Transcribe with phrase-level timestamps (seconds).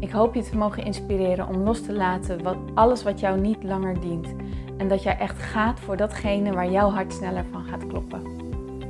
[0.00, 3.62] Ik hoop je te mogen inspireren om los te laten wat, alles wat jou niet
[3.62, 4.34] langer dient.
[4.76, 8.22] En dat jij echt gaat voor datgene waar jouw hart sneller van gaat kloppen.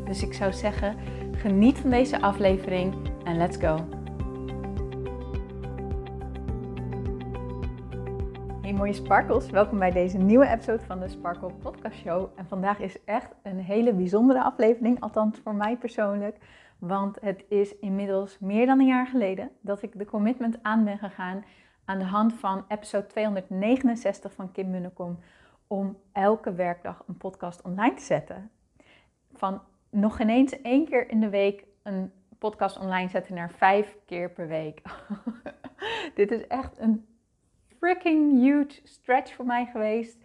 [0.05, 0.97] Dus ik zou zeggen,
[1.33, 3.77] geniet van deze aflevering en let's go.
[8.63, 12.29] Hey mooie sparkles, welkom bij deze nieuwe episode van de Sparkle Podcast Show.
[12.37, 16.37] En vandaag is echt een hele bijzondere aflevering, althans voor mij persoonlijk.
[16.79, 20.99] Want het is inmiddels meer dan een jaar geleden dat ik de commitment aan ben
[20.99, 21.45] gegaan
[21.85, 25.19] aan de hand van episode 269 van Kim Munnekom
[25.67, 28.51] om elke werkdag een podcast online te zetten.
[29.33, 34.31] Van nog ineens één keer in de week een podcast online zetten naar vijf keer
[34.31, 34.81] per week.
[36.15, 37.07] Dit is echt een
[37.79, 40.19] freaking huge stretch voor mij geweest.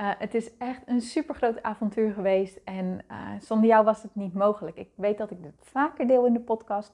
[0.00, 4.14] Uh, het is echt een super groot avontuur geweest en uh, zonder jou was het
[4.14, 4.76] niet mogelijk.
[4.76, 6.92] Ik weet dat ik dit vaker deel in de podcast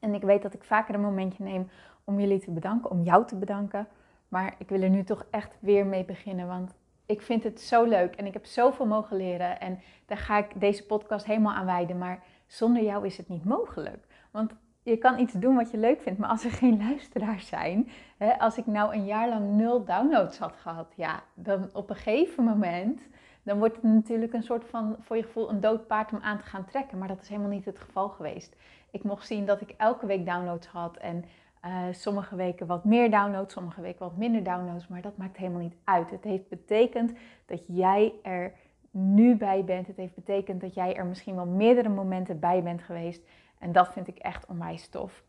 [0.00, 1.68] en ik weet dat ik vaker een momentje neem
[2.04, 3.88] om jullie te bedanken, om jou te bedanken.
[4.28, 6.74] Maar ik wil er nu toch echt weer mee beginnen, want
[7.06, 10.60] ik vind het zo leuk en ik heb zoveel mogen leren en daar ga ik
[10.60, 11.98] deze podcast helemaal aan wijden.
[11.98, 14.06] Maar zonder jou is het niet mogelijk.
[14.30, 17.88] Want je kan iets doen wat je leuk vindt, maar als er geen luisteraars zijn,
[18.16, 21.96] hè, als ik nou een jaar lang nul downloads had gehad, ja, dan op een
[21.96, 23.08] gegeven moment,
[23.42, 26.38] dan wordt het natuurlijk een soort van, voor je gevoel, een dood paard om aan
[26.38, 26.98] te gaan trekken.
[26.98, 28.56] Maar dat is helemaal niet het geval geweest.
[28.90, 31.24] Ik mocht zien dat ik elke week downloads had en
[31.64, 35.60] uh, sommige weken wat meer downloads, sommige weken wat minder downloads, maar dat maakt helemaal
[35.60, 36.10] niet uit.
[36.10, 37.12] Het heeft betekend
[37.46, 38.52] dat jij er
[38.90, 39.86] nu bij bent.
[39.86, 43.22] Het heeft betekend dat jij er misschien wel meerdere momenten bij bent geweest
[43.62, 45.22] en dat vind ik echt onwijs tof.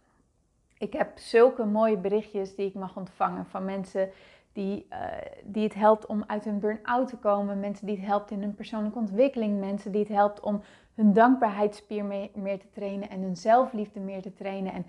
[0.77, 4.09] Ik heb zulke mooie berichtjes die ik mag ontvangen van mensen
[4.53, 4.97] die, uh,
[5.44, 7.59] die het helpt om uit hun burn-out te komen.
[7.59, 9.59] Mensen die het helpt in hun persoonlijke ontwikkeling.
[9.59, 10.61] Mensen die het helpt om
[10.95, 14.73] hun dankbaarheidsspier meer te trainen en hun zelfliefde meer te trainen.
[14.73, 14.85] En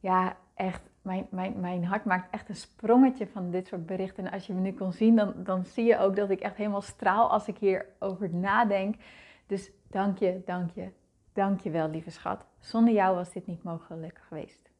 [0.00, 4.26] ja, echt, mijn, mijn, mijn hart maakt echt een sprongetje van dit soort berichten.
[4.26, 6.56] En als je me nu kon zien, dan, dan zie je ook dat ik echt
[6.56, 8.94] helemaal straal als ik hierover nadenk.
[9.46, 10.88] Dus dank je, dank je,
[11.32, 12.46] Dank je wel, lieve schat.
[12.58, 14.70] Zonder jou was dit niet mogelijk geweest.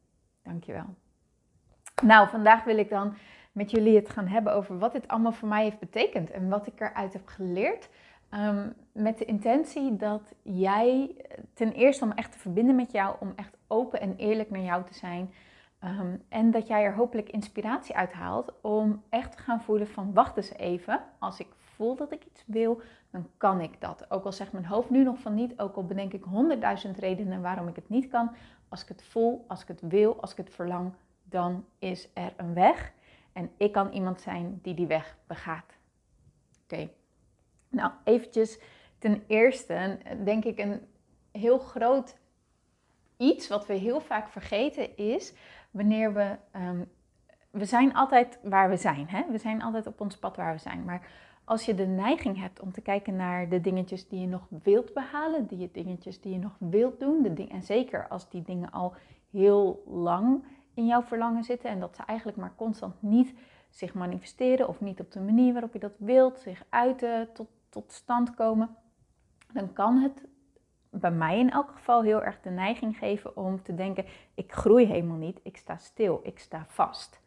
[0.42, 0.94] Dank je wel.
[2.02, 3.14] Nou, vandaag wil ik dan
[3.52, 6.66] met jullie het gaan hebben over wat dit allemaal voor mij heeft betekend en wat
[6.66, 7.88] ik eruit heb geleerd.
[8.30, 11.16] Um, met de intentie dat jij,
[11.54, 14.84] ten eerste om echt te verbinden met jou, om echt open en eerlijk naar jou
[14.84, 15.34] te zijn.
[15.84, 20.12] Um, en dat jij er hopelijk inspiratie uit haalt om echt te gaan voelen van
[20.12, 24.10] wacht eens even, als ik voel dat ik iets wil, dan kan ik dat.
[24.10, 27.42] Ook al zegt mijn hoofd nu nog van niet, ook al bedenk ik honderdduizend redenen
[27.42, 28.30] waarom ik het niet kan.
[28.68, 30.92] Als ik het voel, als ik het wil, als ik het verlang,
[31.24, 32.92] dan is er een weg.
[33.32, 35.78] En ik kan iemand zijn die die weg begaat.
[36.62, 36.90] Oké.
[37.68, 38.58] Nou, eventjes
[38.98, 40.80] ten eerste, denk ik een
[41.32, 42.16] heel groot
[43.16, 45.34] iets wat we heel vaak vergeten is
[45.70, 46.36] wanneer we.
[46.56, 46.90] Um,
[47.50, 49.08] we zijn altijd waar we zijn.
[49.08, 49.22] Hè?
[49.30, 50.84] We zijn altijd op ons pad waar we zijn.
[50.84, 51.08] Maar
[51.50, 54.94] als je de neiging hebt om te kijken naar de dingetjes die je nog wilt
[54.94, 58.70] behalen, die dingetjes die je nog wilt doen, de ding, en zeker als die dingen
[58.70, 58.94] al
[59.30, 60.44] heel lang
[60.74, 63.34] in jouw verlangen zitten en dat ze eigenlijk maar constant niet
[63.68, 67.92] zich manifesteren of niet op de manier waarop je dat wilt, zich uiten, tot, tot
[67.92, 68.76] stand komen,
[69.52, 70.24] dan kan het
[70.90, 74.86] bij mij in elk geval heel erg de neiging geven om te denken: ik groei
[74.86, 77.20] helemaal niet, ik sta stil, ik sta vast.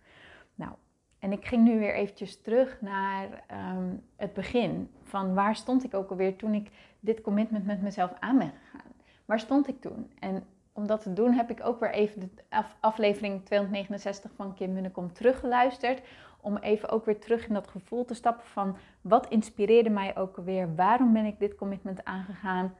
[1.23, 4.89] En ik ging nu weer eventjes terug naar ehm, het begin.
[5.03, 6.69] Van waar stond ik ook alweer toen ik
[6.99, 8.91] dit commitment met mezelf aan ben gegaan?
[9.25, 10.11] Waar stond ik toen?
[10.19, 14.73] En om dat te doen heb ik ook weer even de aflevering 269 van Kim
[14.73, 16.01] Munnekom teruggeluisterd.
[16.41, 20.37] Om even ook weer terug in dat gevoel te stappen van wat inspireerde mij ook
[20.37, 20.75] alweer?
[20.75, 22.73] Waarom ben ik dit commitment aangegaan?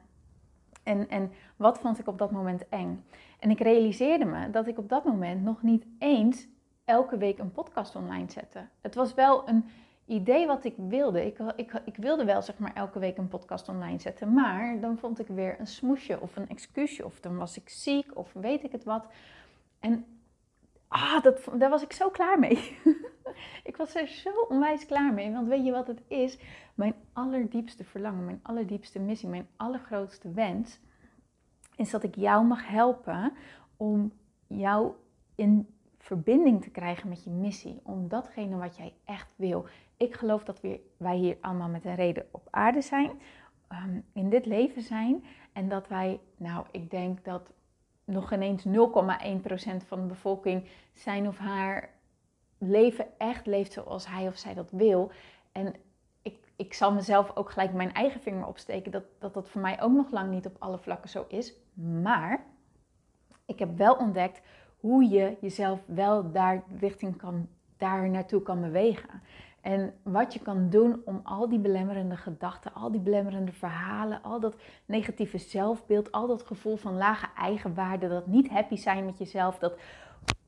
[0.82, 3.04] En, en wat vond ik op dat moment eng?
[3.38, 6.52] En ik realiseerde me dat ik op dat moment nog niet eens
[6.84, 8.70] elke week een podcast online zetten.
[8.80, 9.64] Het was wel een
[10.06, 11.26] idee wat ik wilde.
[11.26, 14.32] Ik, ik, ik wilde wel zeg maar elke week een podcast online zetten.
[14.32, 17.04] Maar dan vond ik weer een smoesje of een excuusje.
[17.04, 19.06] Of dan was ik ziek of weet ik het wat.
[19.80, 20.04] En
[20.88, 22.78] ah, dat, daar was ik zo klaar mee.
[23.70, 25.32] ik was er zo onwijs klaar mee.
[25.32, 26.38] Want weet je wat het is?
[26.74, 30.80] Mijn allerdiepste verlangen, mijn allerdiepste missie, mijn allergrootste wens...
[31.76, 33.32] is dat ik jou mag helpen
[33.76, 34.12] om
[34.46, 34.92] jou
[35.34, 35.73] in
[36.04, 37.80] verbinding te krijgen met je missie.
[37.82, 39.66] Om datgene wat jij echt wil.
[39.96, 43.10] Ik geloof dat we, wij hier allemaal met een reden op aarde zijn.
[43.68, 45.24] Ehm, in dit leven zijn.
[45.52, 47.52] En dat wij, nou, ik denk dat
[48.04, 51.90] nog ineens 0,1% van de bevolking zijn of haar
[52.58, 55.10] leven echt leeft zoals hij of zij dat wil.
[55.52, 55.74] En
[56.22, 59.82] ik, ik zal mezelf ook gelijk mijn eigen vinger opsteken dat, dat dat voor mij
[59.82, 61.54] ook nog lang niet op alle vlakken zo is.
[62.02, 62.44] Maar
[63.46, 64.42] ik heb wel ontdekt
[64.84, 69.22] hoe je jezelf wel daar richting kan, daar naartoe kan bewegen.
[69.60, 74.40] En wat je kan doen om al die belemmerende gedachten, al die belemmerende verhalen, al
[74.40, 79.58] dat negatieve zelfbeeld, al dat gevoel van lage eigenwaarde, dat niet happy zijn met jezelf,
[79.58, 79.78] dat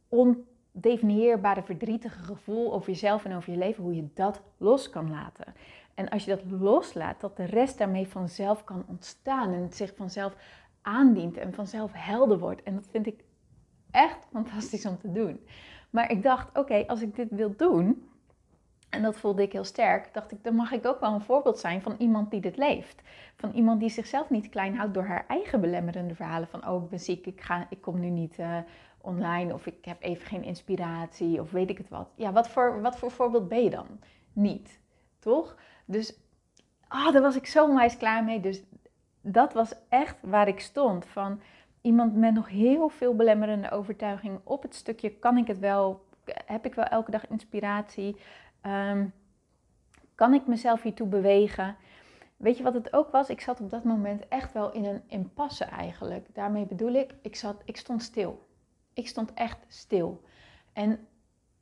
[0.08, 5.54] ondefinieerbare verdrietige gevoel over jezelf en over je leven, hoe je dat los kan laten.
[5.94, 9.94] En als je dat loslaat, dat de rest daarmee vanzelf kan ontstaan en het zich
[9.96, 10.36] vanzelf
[10.82, 12.62] aandient en vanzelf helder wordt.
[12.62, 13.24] En dat vind ik
[13.96, 15.46] echt fantastisch om te doen.
[15.90, 18.08] Maar ik dacht, oké, als ik dit wil doen,
[18.90, 21.58] en dat voelde ik heel sterk, dacht ik, dan mag ik ook wel een voorbeeld
[21.58, 23.02] zijn van iemand die dit leeft.
[23.36, 26.48] Van iemand die zichzelf niet klein houdt door haar eigen belemmerende verhalen.
[26.48, 28.58] Van, oh, ik ben ziek, ik, ga, ik kom nu niet uh,
[29.00, 32.08] online, of ik heb even geen inspiratie, of weet ik het wat.
[32.14, 33.86] Ja, wat voor, wat voor voorbeeld ben je dan?
[34.32, 34.80] Niet,
[35.18, 35.56] toch?
[35.84, 36.18] Dus,
[36.88, 38.40] ah, daar was ik zo onwijs klaar mee.
[38.40, 38.62] Dus
[39.20, 41.06] dat was echt waar ik stond.
[41.06, 41.40] Van
[41.86, 46.66] iemand met nog heel veel belemmerende overtuiging op het stukje, kan ik het wel, heb
[46.66, 48.16] ik wel elke dag inspiratie?
[48.62, 49.12] Um,
[50.14, 51.76] kan ik mezelf hiertoe bewegen?
[52.36, 53.28] Weet je wat het ook was?
[53.28, 56.26] Ik zat op dat moment echt wel in een impasse eigenlijk.
[56.32, 58.46] Daarmee bedoel ik, ik, zat, ik stond stil.
[58.92, 60.22] Ik stond echt stil.
[60.72, 61.06] En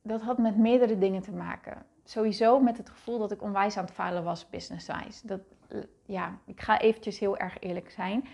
[0.02, 1.82] dat had met meerdere dingen te maken.
[2.04, 5.26] Sowieso met het gevoel dat ik onwijs aan het falen was business-wise.
[5.26, 5.40] Dat,
[6.06, 8.24] ja, ik ga eventjes heel erg eerlijk zijn.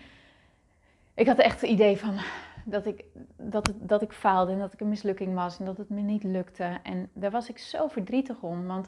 [1.15, 2.17] Ik had echt het idee van,
[2.65, 3.05] dat ik,
[3.37, 6.23] dat, dat ik faalde en dat ik een mislukking was en dat het me niet
[6.23, 6.79] lukte.
[6.83, 8.67] En daar was ik zo verdrietig om.
[8.67, 8.87] Want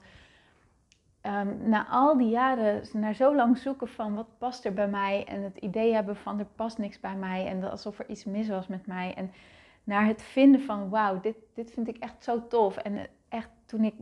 [1.21, 5.25] um, na al die jaren, naar zo lang zoeken van wat past er bij mij
[5.25, 8.47] en het idee hebben van er past niks bij mij en alsof er iets mis
[8.47, 9.13] was met mij.
[9.13, 9.31] En
[9.83, 12.77] naar het vinden van wauw, dit, dit vind ik echt zo tof.
[12.77, 13.93] En echt toen ik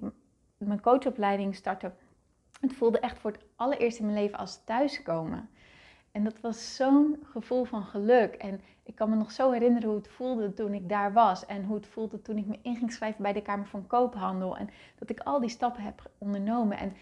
[0.57, 1.91] mijn coachopleiding startte,
[2.59, 5.49] het voelde echt voor het allereerst in mijn leven als thuiskomen.
[6.11, 8.33] En dat was zo'n gevoel van geluk.
[8.33, 11.45] En ik kan me nog zo herinneren hoe het voelde toen ik daar was.
[11.45, 14.57] En hoe het voelde toen ik me in ging schrijven bij de Kamer van Koophandel.
[14.57, 14.69] En
[14.99, 16.77] dat ik al die stappen heb ondernomen.
[16.77, 16.93] En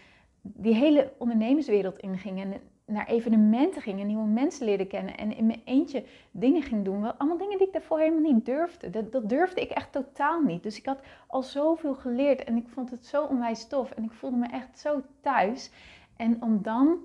[0.42, 2.40] die hele ondernemerswereld inging.
[2.40, 2.54] En
[2.84, 5.16] naar evenementen ging en nieuwe mensen leerde kennen.
[5.16, 7.00] En in mijn eentje dingen ging doen.
[7.00, 8.90] Wel, allemaal dingen die ik daarvoor helemaal niet durfde.
[8.90, 10.62] Dat, dat durfde ik echt totaal niet.
[10.62, 12.44] Dus ik had al zoveel geleerd.
[12.44, 13.90] En ik vond het zo onwijs tof.
[13.90, 15.70] En ik voelde me echt zo thuis.
[16.16, 16.98] En om dan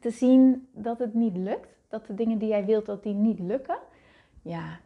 [0.00, 3.38] te zien dat het niet lukt, dat de dingen die jij wilt, dat die niet
[3.38, 3.78] lukken,
[4.42, 4.80] ja,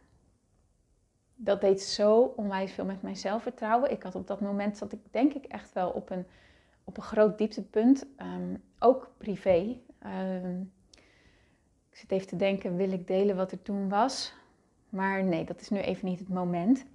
[1.35, 3.91] dat deed zo onwijs veel met mijn zelfvertrouwen.
[3.91, 6.25] Ik had op dat moment, zat ik denk ik echt wel op een,
[6.83, 9.79] op een groot dieptepunt, um, ook privé.
[10.05, 10.71] Um,
[11.89, 14.33] ik zit even te denken, wil ik delen wat er toen was?
[14.89, 16.85] Maar nee, dat is nu even niet het moment.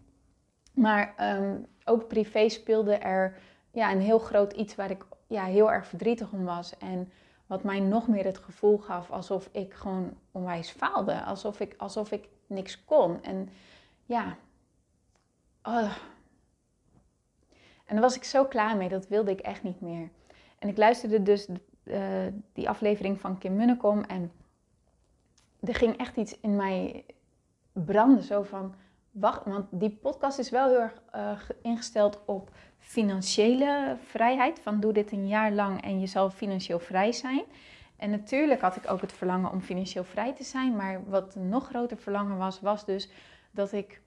[0.74, 3.38] Maar um, ook privé speelde er
[3.70, 6.78] ja, een heel groot iets waar ik ja, heel erg verdrietig om was.
[6.78, 7.12] En
[7.46, 11.24] wat mij nog meer het gevoel gaf alsof ik gewoon onwijs faalde.
[11.24, 13.22] Alsof ik, alsof ik niks kon.
[13.22, 13.48] En
[14.04, 14.36] ja.
[15.62, 15.96] Oh.
[17.84, 18.88] En daar was ik zo klaar mee.
[18.88, 20.10] Dat wilde ik echt niet meer.
[20.58, 21.48] En ik luisterde dus
[21.84, 24.04] uh, die aflevering van Kim Munnekom.
[24.04, 24.32] En
[25.60, 27.04] er ging echt iets in mij
[27.72, 28.22] branden.
[28.22, 28.74] Zo van,
[29.10, 32.50] wacht, want die podcast is wel heel erg uh, ingesteld op
[32.82, 34.60] financiële vrijheid.
[34.60, 37.42] Van doe dit een jaar lang en je zal financieel vrij zijn.
[37.96, 40.76] En natuurlijk had ik ook het verlangen om financieel vrij te zijn.
[40.76, 43.10] Maar wat een nog groter verlangen was, was dus
[43.50, 44.00] dat ik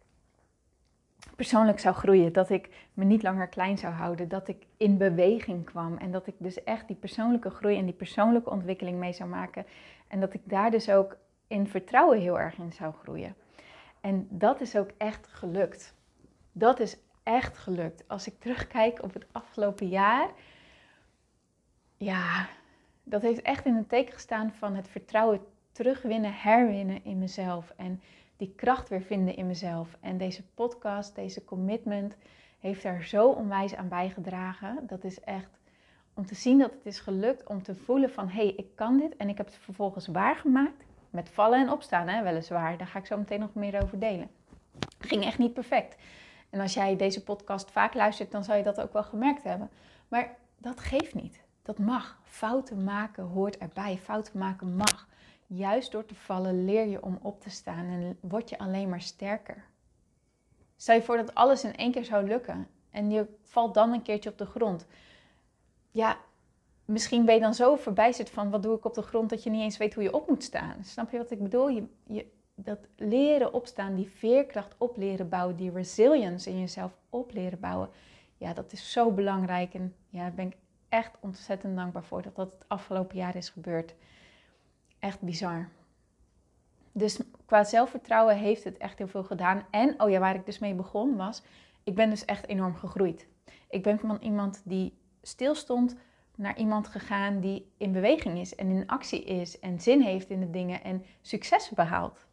[1.36, 2.34] persoonlijk zou groeien.
[2.34, 4.28] Dat ik me niet langer klein zou houden.
[4.28, 5.98] Dat ik in beweging kwam.
[5.98, 9.66] En dat ik dus echt die persoonlijke groei en die persoonlijke ontwikkeling mee zou maken.
[10.08, 11.18] En dat ik daar dus ook
[11.48, 13.36] in vertrouwen heel erg in zou groeien.
[14.02, 15.94] En dat is ook echt gelukt.
[16.52, 18.08] Dat is echt gelukt.
[18.08, 20.30] Als ik terugkijk op het afgelopen jaar,
[21.98, 22.48] ja,
[23.04, 25.40] dat heeft echt in het teken gestaan van het vertrouwen
[25.72, 27.74] terugwinnen, herwinnen in mezelf.
[27.76, 28.02] En
[28.38, 29.98] die kracht weer vinden in mezelf.
[30.00, 32.16] En deze podcast, deze commitment,
[32.60, 34.88] heeft daar zo onwijs aan bijgedragen.
[34.88, 35.60] Dat is echt
[36.14, 38.98] om te zien dat het is gelukt, om te voelen van hé, hey, ik kan
[38.98, 39.16] dit.
[39.16, 40.84] En ik heb het vervolgens waargemaakt.
[41.10, 42.78] Met vallen en opstaan, hè, weliswaar.
[42.78, 44.30] Daar ga ik zo meteen nog meer over delen.
[45.00, 45.96] Ging echt niet perfect.
[46.56, 49.70] En als jij deze podcast vaak luistert, dan zal je dat ook wel gemerkt hebben.
[50.08, 51.44] Maar dat geeft niet.
[51.62, 52.20] Dat mag.
[52.24, 53.98] Fouten maken hoort erbij.
[53.98, 55.08] Fouten maken mag.
[55.48, 59.02] Juist door te vallen leer je om op te staan en word je alleen maar
[59.02, 59.64] sterker.
[60.76, 64.02] Stel je voor dat alles in één keer zou lukken en je valt dan een
[64.02, 64.86] keertje op de grond.
[65.92, 66.18] Ja,
[66.86, 69.50] misschien ben je dan zo verbijsterd van wat doe ik op de grond dat je
[69.50, 70.84] niet eens weet hoe je op moet staan.
[70.84, 71.70] Snap je wat ik bedoel?
[71.70, 77.60] Je, dat leren opstaan, die veerkracht op leren bouwen, die resilience in jezelf op leren
[77.60, 77.90] bouwen.
[78.38, 79.74] Ja, dat is zo belangrijk.
[79.74, 80.58] En ja, daar ben ik
[80.90, 83.96] echt ontzettend dankbaar voor dat dat het afgelopen jaar is gebeurd.
[85.00, 85.70] Echt bizar.
[86.92, 89.66] Dus qua zelfvertrouwen heeft het echt heel veel gedaan.
[89.72, 91.44] En, oh ja, waar ik dus mee begon was,
[91.84, 93.28] ik ben dus echt enorm gegroeid.
[93.70, 95.96] Ik ben van iemand die stilstond
[96.36, 100.40] naar iemand gegaan die in beweging is en in actie is en zin heeft in
[100.40, 102.26] de dingen en successen behaalt.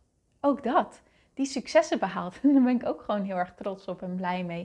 [0.44, 1.02] Ook dat.
[1.34, 2.40] Die successen behaalt.
[2.42, 4.62] En daar ben ik ook gewoon heel erg trots op en blij mee.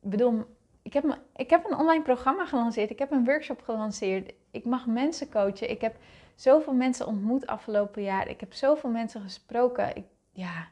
[0.00, 0.44] Ik bedoel,
[0.82, 2.90] ik heb, ik heb een online programma gelanceerd.
[2.90, 4.32] Ik heb een workshop gelanceerd.
[4.50, 5.70] Ik mag mensen coachen.
[5.70, 5.96] Ik heb
[6.34, 8.28] zoveel mensen ontmoet afgelopen jaar.
[8.28, 9.96] Ik heb zoveel mensen gesproken.
[9.96, 10.68] Ik, ja,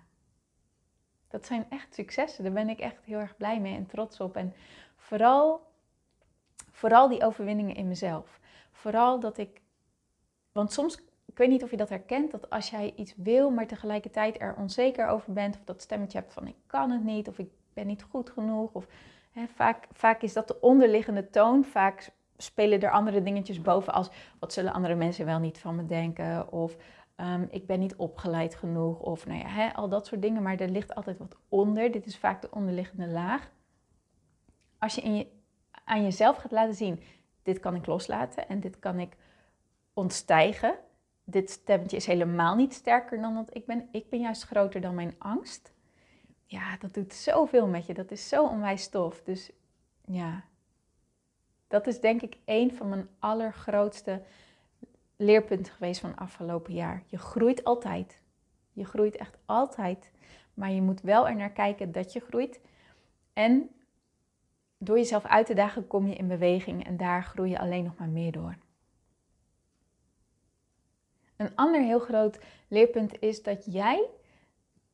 [1.28, 2.44] dat zijn echt successen.
[2.44, 4.36] Daar ben ik echt heel erg blij mee en trots op.
[4.36, 4.54] En
[4.96, 5.66] vooral,
[6.70, 8.40] vooral die overwinningen in mezelf.
[8.72, 9.60] Vooral dat ik,
[10.52, 10.98] want soms,
[11.30, 14.54] ik weet niet of je dat herkent, dat als jij iets wil, maar tegelijkertijd er
[14.58, 17.86] onzeker over bent, of dat stemmetje hebt van ik kan het niet, of ik ben
[17.86, 18.86] niet goed genoeg, of
[19.30, 21.64] hè, vaak, vaak is dat de onderliggende toon.
[21.64, 25.86] Vaak spelen er andere dingetjes boven als wat zullen andere mensen wel niet van me
[25.86, 26.76] denken, of
[27.20, 30.42] Ehm, ik ben niet opgeleid genoeg of nou ja, hè, al dat soort dingen.
[30.42, 31.92] Maar er ligt altijd wat onder.
[31.92, 33.50] Dit is vaak de onderliggende laag.
[34.78, 35.26] Als je, in je
[35.84, 37.00] aan jezelf gaat laten zien,
[37.42, 39.16] dit kan ik loslaten en dit kan ik
[39.94, 40.78] ontstijgen.
[41.30, 43.88] Dit stemmetje is helemaal niet sterker dan dat ik ben.
[43.90, 45.72] Ik ben juist groter dan mijn angst.
[46.46, 47.94] Ja, dat doet zoveel met je.
[47.94, 49.22] Dat is zo onwijs tof.
[49.22, 49.50] Dus
[50.04, 50.44] ja,
[51.68, 54.22] dat is denk ik een van mijn allergrootste
[55.16, 57.02] leerpunt geweest van afgelopen jaar.
[57.06, 58.22] Je groeit altijd.
[58.72, 60.10] Je groeit echt altijd.
[60.54, 62.60] Maar je moet wel er naar kijken dat je groeit.
[63.32, 63.70] En
[64.78, 67.96] door jezelf uit te dagen kom je in beweging en daar groei je alleen nog
[67.98, 68.56] maar meer door.
[71.40, 74.08] Een ander heel groot leerpunt is dat jij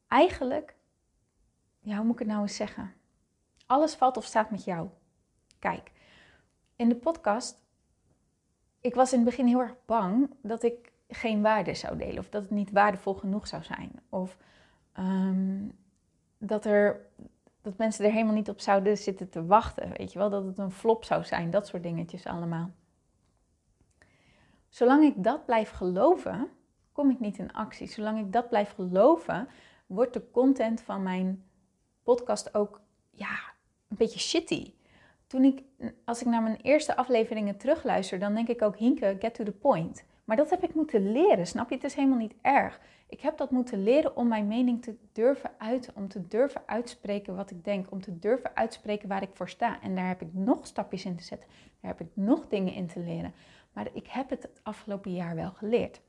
[0.08, 0.74] eigenlijk,
[1.80, 2.92] ja, hoe moet ik het nou eens zeggen?
[3.66, 4.88] Alles valt of staat met jou.
[5.58, 5.90] Kijk,
[6.76, 7.58] in de podcast
[8.80, 12.18] ik was in het begin heel erg bang dat ik geen waarde zou delen.
[12.18, 13.92] Of dat het niet waardevol genoeg zou zijn.
[14.08, 14.36] Of
[14.92, 15.68] ehm,
[16.38, 17.00] dat, er,
[17.62, 19.92] dat mensen er helemaal niet op zouden zitten te wachten.
[19.96, 21.50] Weet je wel, dat het een flop zou zijn.
[21.50, 22.70] Dat soort dingetjes allemaal.
[24.76, 26.48] Zolang ik dat blijf geloven,
[26.92, 27.86] kom ik niet in actie.
[27.86, 29.48] Zolang ik dat blijf geloven,
[29.86, 31.44] wordt de content van mijn
[32.02, 32.80] podcast ook
[33.10, 33.36] ja,
[33.88, 34.72] een beetje shitty
[35.26, 35.62] toen ik,
[36.04, 39.52] als ik naar mijn eerste afleveringen terugluister, dan denk ik ook, Hinke, get to the
[39.52, 40.04] point.
[40.24, 41.74] Maar dat heb ik moeten leren, snap je?
[41.74, 42.80] Het is helemaal niet erg.
[43.08, 47.36] Ik heb dat moeten leren om mijn mening te durven uiten, om te durven uitspreken
[47.36, 49.82] wat ik denk, om te durven uitspreken waar ik voor sta.
[49.82, 51.48] En daar heb ik nog stapjes in te zetten,
[51.80, 53.34] daar heb ik nog dingen in te leren.
[53.76, 56.00] Maar ik heb het het afgelopen jaar wel geleerd.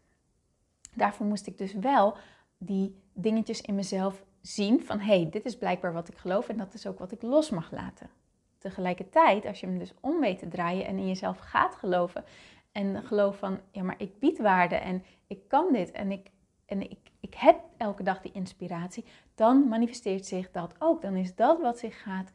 [0.94, 2.18] Daarvoor moest ik dus wel
[2.58, 6.58] die dingetjes in mezelf zien van hé, hey, dit is blijkbaar wat ik geloof en
[6.58, 8.10] dat is ook wat ik los mag laten.
[8.58, 12.24] Tegelijkertijd, als je hem dus om weet te draaien en in jezelf gaat geloven
[12.72, 16.32] en geloof van, ja, maar ik bied waarde en ik kan dit en ik,
[16.66, 19.06] en ik, ik heb elke dag die inspiratie,
[19.36, 21.02] dan manifesteert zich dat ook.
[21.02, 22.32] Dan is dat wat zich gaat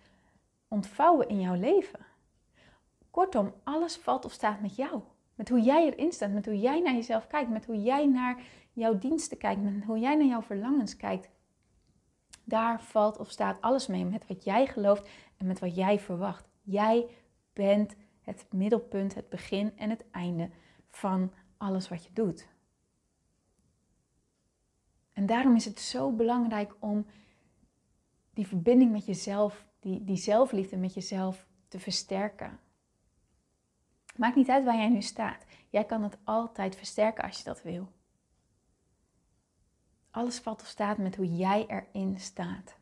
[0.69, 2.07] ontvouwen in jouw leven.
[3.11, 5.03] Kortom, alles valt of staat met jou.
[5.35, 8.43] Met hoe jij erin staat, met hoe jij naar jezelf kijkt, met hoe jij naar
[8.73, 11.31] jouw diensten kijkt, met hoe jij naar jouw verlangens kijkt.
[12.45, 16.49] Daar valt of staat alles mee met wat jij gelooft en met wat jij verwacht.
[16.63, 17.07] Jij
[17.53, 20.51] bent het middelpunt, het begin en het einde
[20.91, 22.49] van alles wat je doet.
[25.13, 27.07] En daarom is het zo belangrijk om
[28.35, 32.59] die verbinding met jezelf, die, die zelfliefde met jezelf te versterken.
[34.17, 35.45] Maakt niet uit waar jij nu staat.
[35.71, 37.89] Jij kan het altijd versterken als je dat wil.
[40.11, 42.77] Alles valt of staat met hoe jij erin staat.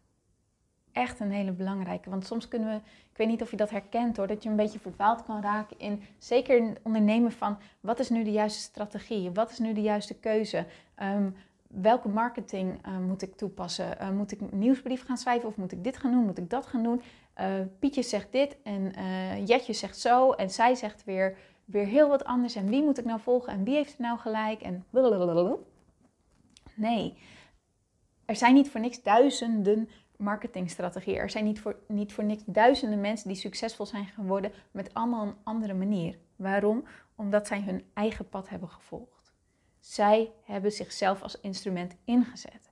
[0.92, 2.10] Echt een hele belangrijke.
[2.10, 2.76] Want soms kunnen we,
[3.10, 5.78] ik weet niet of je dat herkent hoor, dat je een beetje verdwaald kan raken
[5.78, 9.30] in, zeker in het ondernemen van, wat is nu de juiste strategie?
[9.30, 10.66] Wat is nu de juiste keuze?
[11.02, 11.36] Um,
[11.74, 13.96] welke marketing uh, moet ik toepassen?
[14.00, 16.24] Uh, moet ik een nieuwsbrief gaan schrijven of moet ik dit gaan doen?
[16.24, 17.02] Moet ik dat gaan doen?
[17.40, 17.46] Uh,
[17.78, 18.92] Pietje zegt dit en
[19.44, 22.54] Jetje zegt zo en zij zegt weer, weer heel wat anders.
[22.54, 24.60] En wie moet ik nou volgen en wie heeft er nou gelijk?
[24.60, 25.56] En blablabla.
[26.74, 27.18] Nee,
[28.24, 31.18] er zijn niet voor niks duizenden marketingstrategieën.
[31.18, 35.26] Er zijn niet voor, niet voor niks duizenden mensen die succesvol zijn geworden met allemaal
[35.26, 36.18] een andere manier.
[36.36, 36.84] Waarom?
[37.14, 39.19] Omdat zij hun eigen pad hebben gevolgd.
[39.90, 42.70] Zij hebben zichzelf als instrument ingezet.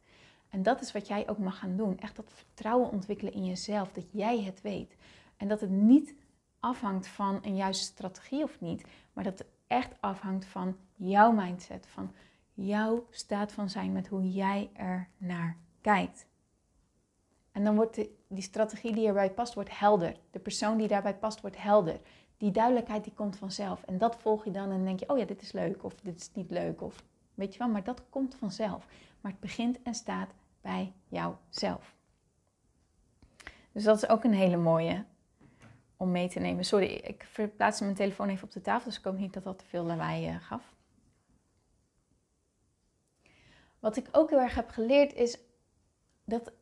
[0.49, 1.99] En dat is wat jij ook mag gaan doen.
[1.99, 4.97] Echt dat vertrouwen ontwikkelen in jezelf, dat jij het weet.
[5.37, 6.15] En dat het niet
[6.61, 11.87] afhangt van een juiste strategie of niet, maar dat het echt afhangt van jouw mindset,
[11.87, 12.15] van
[12.55, 16.27] jouw staat van zijn met hoe jij er naar kijkt.
[17.53, 20.17] En dan wordt die strategie die erbij past, wordt helder.
[20.31, 22.01] De persoon die daarbij past, wordt helder.
[22.39, 23.83] Die duidelijkheid die komt vanzelf.
[23.83, 26.21] En dat volg je dan en denk je, oh ja, dit is leuk of dit
[26.21, 26.83] is niet leuk.
[26.83, 27.03] Of
[27.35, 28.87] weet je wel, maar dat komt vanzelf.
[29.21, 30.31] Maar het begint en staat
[30.61, 31.95] bij jouzelf.
[33.73, 35.05] Dus dat is ook een hele mooie
[35.97, 36.65] om mee te nemen.
[36.65, 39.59] Sorry, ik verplaatste mijn telefoon even op de tafel, dus ik hoop niet dat dat
[39.59, 40.75] te veel lawaai uh, gaf.
[43.79, 45.39] Wat ik ook heel erg heb geleerd is
[46.25, 46.53] dat,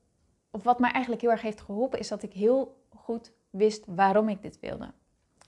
[0.51, 4.29] of wat mij eigenlijk heel erg heeft geholpen, is dat ik heel goed wist waarom
[4.29, 4.93] ik dit wilde.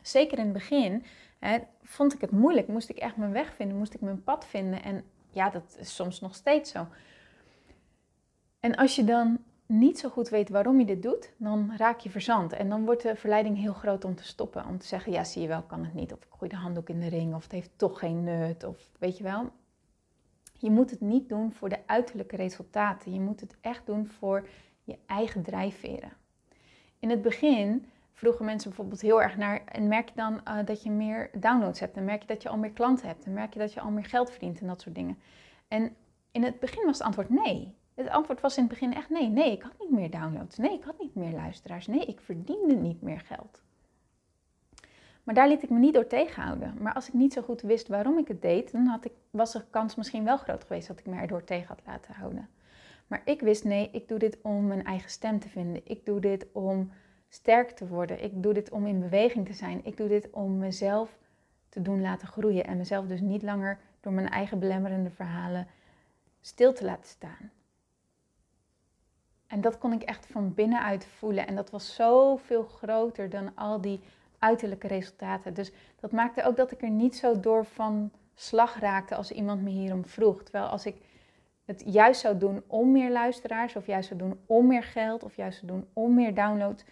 [0.09, 1.05] Zeker in het begin
[1.39, 4.47] hè, vond ik het moeilijk, moest ik echt mijn weg vinden, moest ik mijn pad
[4.47, 4.83] vinden.
[4.83, 6.87] En ja, dat is soms nog steeds zo.
[8.61, 12.11] En als je dan niet zo goed weet waarom je dit doet, dan raak je
[12.11, 12.53] verzand.
[12.53, 14.67] En dan wordt de verleiding heel groot om te stoppen.
[14.67, 16.13] Om te zeggen, ja zie je wel, kan het niet.
[16.13, 17.35] Of ik gooi de handdoek in de ring.
[17.35, 18.65] Of het heeft toch geen nut.
[18.65, 19.51] Of weet je wel.
[20.53, 23.13] Je moet het niet doen voor de uiterlijke resultaten.
[23.13, 24.49] Je moet het echt doen voor
[24.85, 26.13] je eigen drijfveren.
[26.99, 27.87] In het begin
[28.19, 29.65] vroegen mensen bijvoorbeeld heel erg naar...
[29.65, 31.97] En merk je dan uh, dat je meer downloads hebt?
[31.97, 33.25] En merk je dat je al meer klanten hebt?
[33.25, 35.19] En merk je dat je al meer geld verdient en dat soort dingen?
[35.69, 35.97] En
[36.31, 37.75] in het begin was het antwoord nee.
[37.95, 39.29] Het antwoord was in het begin echt nee.
[39.29, 40.57] Nee, ik had niet meer downloads.
[40.57, 41.87] Nee, ik had niet meer luisteraars.
[41.87, 43.63] Nee, ik verdiende niet meer geld.
[45.23, 46.75] Maar daar liet ik me niet door tegenhouden.
[46.81, 49.53] Maar als ik niet zo goed wist waarom ik het deed, dan had ik, was
[49.53, 52.49] de kans misschien wel groot geweest dat ik me erdoor tegen had laten houden.
[53.07, 55.81] Maar ik wist nee, ik doe dit om mijn eigen stem te vinden.
[55.85, 56.91] Ik doe dit om
[57.29, 58.25] sterk te worden.
[58.25, 59.81] Ik doe dit om in beweging te zijn.
[59.85, 61.19] Ik doe dit om mezelf
[61.69, 62.65] te doen laten groeien.
[62.65, 65.67] En mezelf dus niet langer door mijn eigen belemmerende verhalen
[66.41, 67.51] stil te laten staan.
[69.47, 71.47] En dat kon ik echt van binnenuit voelen.
[71.47, 74.01] En dat was zoveel groter dan al die
[74.39, 75.55] uiterlijke resultaten.
[75.55, 79.63] Dus dat maakte ook dat ik er niet zo door van slag raakte als iemand
[79.63, 80.43] me hierom vroeg.
[80.43, 80.97] Terwijl als ik
[81.65, 85.37] het juist zou doen om meer luisteraars, of juist zou doen om meer geld, of
[85.37, 86.85] juist zou doen om meer downloads,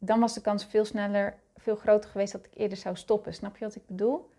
[0.00, 3.34] dan was de kans veel sneller, veel groter geweest dat ik eerder zou stoppen.
[3.34, 4.30] Snap je wat ik bedoel?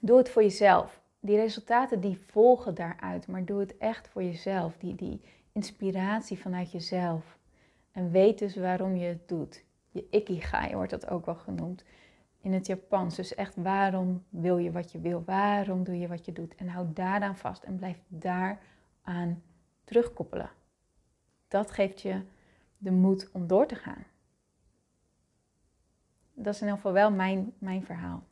[0.00, 1.00] Doe het voor jezelf.
[1.20, 4.76] Die resultaten die volgen daaruit, maar doe het echt voor jezelf.
[4.78, 5.20] Die, die,
[5.58, 7.38] inspiratie vanuit jezelf.
[7.92, 9.64] En weet dus waarom je het doet.
[9.90, 11.84] Je ikigai wordt dat ook wel genoemd
[12.40, 13.16] in het Japans.
[13.16, 15.22] Dus echt waarom wil je wat je wil?
[15.26, 16.54] Waarom doe je wat je doet?
[16.54, 19.42] En hou daaraan vast en blijf daaraan
[19.84, 20.50] terugkoppelen.
[21.48, 22.22] Dat geeft je
[22.78, 24.04] de moed om door te gaan.
[26.32, 28.22] Dat is in ieder geval wel mijn, mijn verhaal.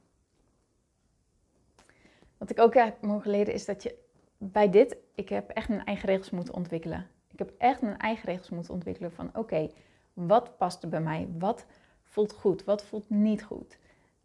[2.38, 3.98] Wat ik ook heb mogen leren is dat je
[4.38, 7.06] bij dit, ik heb echt mijn eigen regels moeten ontwikkelen.
[7.32, 9.70] Ik heb echt mijn eigen regels moeten ontwikkelen van oké,
[10.12, 11.28] wat past er bij mij?
[11.38, 11.66] Wat
[12.02, 12.64] voelt goed?
[12.64, 13.78] Wat voelt niet goed?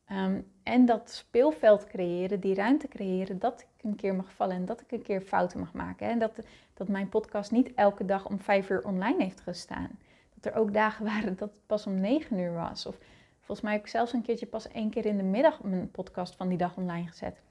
[0.06, 4.66] Ehm, en dat speelveld creëren, die ruimte creëren, dat ik een keer mag vallen en
[4.66, 6.10] dat ik een keer fouten mag maken.
[6.10, 6.40] En dat,
[6.74, 10.00] dat mijn podcast niet elke dag om vijf uur online heeft gestaan.
[10.42, 12.86] Er ook dagen waren dat het pas om negen uur was.
[12.86, 12.98] Of
[13.38, 16.36] volgens mij heb ik zelfs een keertje pas één keer in de middag mijn podcast
[16.36, 17.42] van die dag online gezet.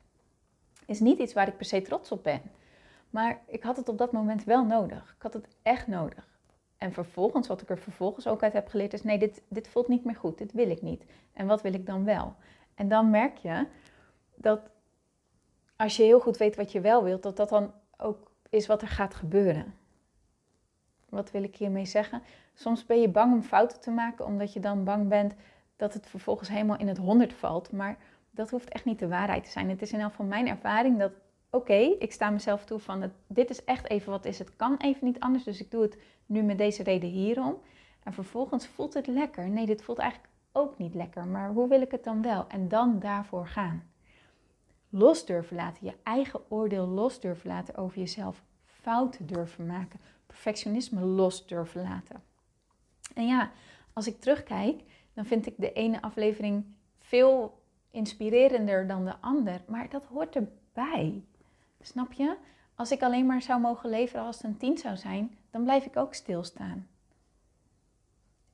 [0.86, 2.42] Is niet iets waar ik per se trots op ben.
[3.10, 5.14] Maar ik had het op dat moment wel nodig.
[5.16, 6.28] Ik had het echt nodig.
[6.78, 9.88] En vervolgens, wat ik er vervolgens ook uit heb geleerd, is: nee, dit, dit voelt
[9.88, 10.38] niet meer goed.
[10.38, 11.04] Dit wil ik niet.
[11.32, 12.34] En wat wil ik dan wel?
[12.74, 13.66] En dan merk je
[14.34, 14.70] dat
[15.76, 18.82] als je heel goed weet wat je wel wilt, dat dat dan ook is wat
[18.82, 19.74] er gaat gebeuren.
[21.08, 22.22] Wat wil ik hiermee zeggen?
[22.60, 25.34] Soms ben je bang om fouten te maken, omdat je dan bang bent
[25.76, 27.72] dat het vervolgens helemaal in het honderd valt.
[27.72, 27.98] Maar
[28.30, 29.68] dat hoeft echt niet de waarheid te zijn.
[29.68, 31.12] Het is in elk van mijn ervaring dat
[31.50, 34.38] oké, ik sta mezelf toe van dit is echt even wat is.
[34.38, 37.56] Het kan even niet anders, dus ik doe het nu met deze reden hierom.
[38.02, 39.48] En vervolgens voelt het lekker.
[39.48, 42.44] Nee, dit voelt eigenlijk ook niet lekker, maar hoe wil ik het dan wel?
[42.48, 43.82] En dan daarvoor gaan.
[44.88, 48.42] Los durven laten, je eigen oordeel los durven laten over jezelf.
[48.64, 52.29] Fouten durven maken, perfectionisme los durven laten.
[53.14, 53.50] En ja,
[53.92, 56.64] als ik terugkijk, dan vind ik de ene aflevering
[56.98, 61.24] veel inspirerender dan de ander, maar dat hoort erbij.
[61.80, 62.36] Snap je?
[62.74, 65.84] Als ik alleen maar zou mogen leveren als het een 10 zou zijn, dan blijf
[65.84, 66.88] ik ook stilstaan.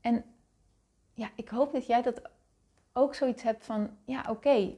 [0.01, 0.25] En
[1.14, 2.23] ja, ik hoop dat jij dat
[2.92, 4.77] ook zoiets hebt van, ja oké,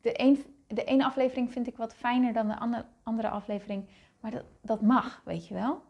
[0.00, 3.88] de, de ene aflevering vind ik wat fijner dan de andere, andere aflevering,
[4.20, 5.82] maar dat, dat mag, weet je wel.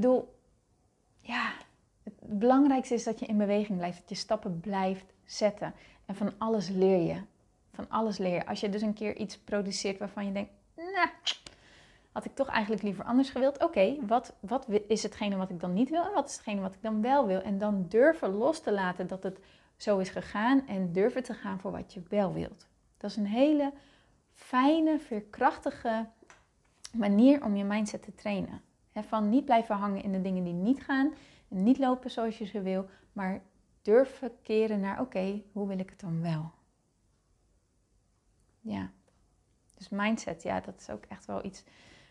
[0.00, 0.34] Bedoel,
[1.20, 1.52] ja,
[2.02, 5.74] het belangrijkste is dat je in beweging blijft, dat je stappen blijft zetten.
[6.06, 7.22] En van alles leer je
[7.72, 8.46] van alles leren.
[8.46, 11.08] Als je dus een keer iets produceert waarvan je denkt, nou,
[12.12, 13.62] had ik toch eigenlijk liever anders gewild.
[13.62, 16.74] Oké, wat, wat is hetgene wat ik dan niet wil en wat is hetgene wat
[16.74, 17.40] ik dan wel wil?
[17.40, 19.38] En dan durven los te laten dat het
[19.76, 22.66] zo is gegaan en durven te gaan voor wat je wel wilt.
[22.96, 23.72] Dat is een hele
[24.32, 26.06] fijne, veerkrachtige
[26.92, 28.62] manier om je mindset te trainen.
[29.04, 31.12] Van niet blijven hangen in de dingen die niet gaan
[31.50, 33.42] niet lopen zoals je ze wil, maar
[33.82, 36.50] durven keren naar oké, hoe wil ik het dan wel?
[38.60, 38.90] Ja.
[39.74, 41.64] Dus mindset, ja, dat is ook echt wel iets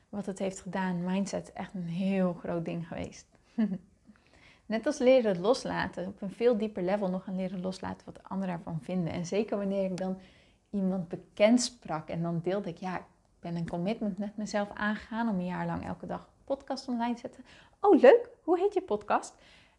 [0.09, 1.03] wat het heeft gedaan.
[1.03, 3.27] Mindset echt een heel groot ding geweest.
[4.65, 8.55] Net als leren loslaten, op een veel dieper level nog gaan leren loslaten wat anderen
[8.55, 9.13] ervan vinden.
[9.13, 10.17] En zeker wanneer ik dan
[10.69, 13.05] iemand bekend sprak en dan deelde ik, ja, ik
[13.39, 17.19] ben een commitment met mezelf aangegaan om een jaar lang elke dag podcast online te
[17.19, 17.45] zetten.
[17.81, 19.35] Oh, leuk, hoe heet je podcast?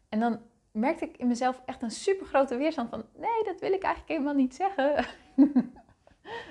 [0.09, 0.39] En dan
[0.71, 4.07] merkte ik in mezelf echt een super grote weerstand van, nee, dat wil ik eigenlijk
[4.07, 5.05] helemaal niet zeggen.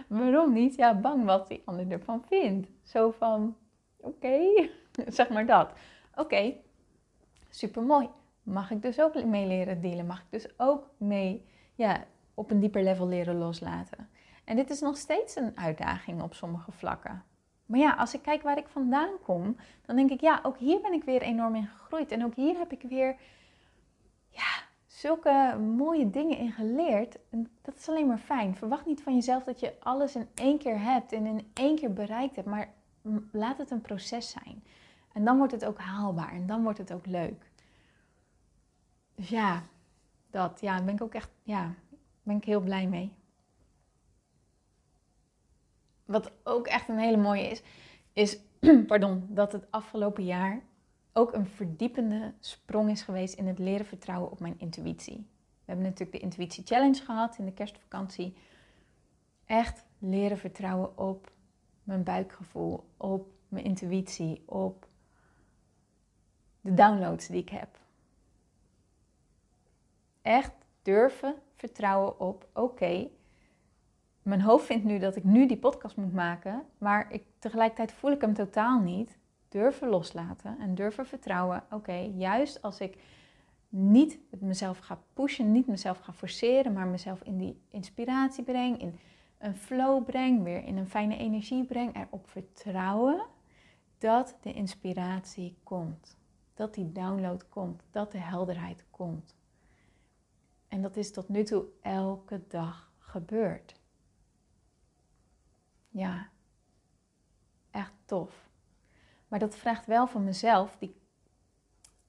[0.09, 0.75] Waarom niet?
[0.75, 2.69] Ja, bang wat die ander ervan vindt.
[2.83, 3.57] Zo van,
[3.97, 4.69] oké,
[5.19, 5.73] zeg maar dat.
[6.15, 6.55] Oké,
[7.51, 8.09] super mooi.
[8.43, 10.07] Mag ik dus ook mee leren dealen?
[10.07, 12.05] Mag ik dus ook mee ja,
[12.35, 14.09] op een dieper level leren loslaten?
[14.45, 17.25] En dit is nog steeds een uitdaging op sommige vlakken.
[17.71, 19.57] Maar ja, als ik kijk waar ik vandaan kom,
[19.87, 22.13] dan denk ik, ja, ook hier ben ik weer enorm in gegroeid.
[22.13, 23.17] En ook hier heb ik weer,
[24.31, 27.19] ja, zulke mooie dingen in geleerd.
[27.31, 28.57] En dat is alleen maar fijn.
[28.57, 31.93] Verwacht niet van jezelf dat je alles in één keer hebt en in één keer
[31.93, 32.49] bereikt hebt.
[32.49, 32.69] Maar
[33.33, 34.65] laat het een proces zijn.
[35.13, 37.51] En dan wordt het ook haalbaar en dan wordt het ook leuk.
[39.15, 39.63] Dus ja,
[40.31, 40.61] dat.
[40.61, 41.75] Ja, ben ik ook echt, ja,
[42.23, 43.13] ben ik heel blij mee.
[46.11, 47.63] Wat ook echt een hele mooie is,
[48.13, 48.39] is
[48.87, 50.63] pardon, dat het afgelopen jaar
[51.13, 55.17] ook een verdiepende sprong is geweest in het leren vertrouwen op mijn intuïtie.
[55.17, 58.37] We hebben natuurlijk de Intuïtie Challenge gehad in de kerstvakantie.
[59.45, 61.33] Echt leren vertrouwen op
[61.83, 64.87] mijn buikgevoel, op mijn intuïtie, op
[66.61, 67.79] de downloads die ik heb.
[70.23, 73.09] Echt durven vertrouwen op, oké,
[74.31, 78.11] mijn hoofd vindt nu dat ik nu die podcast moet maken, maar ik, tegelijkertijd voel
[78.11, 79.19] ik hem totaal niet.
[79.49, 83.03] Durven loslaten en durven vertrouwen, oké, juist als ik
[83.69, 88.99] niet mezelf ga pushen, niet mezelf ga forceren, maar mezelf in die inspiratie breng, in
[89.39, 93.23] een flow breng, weer in een fijne energie breng, erop vertrouwen
[93.99, 96.17] dat de inspiratie komt.
[96.55, 99.35] Dat die download komt, dat de helderheid komt.
[100.69, 103.80] En dat is tot nu toe elke dag gebeurd.
[105.91, 106.29] Ja,
[107.71, 108.49] echt tof.
[109.29, 110.95] Maar dat vraagt wel van mezelf die,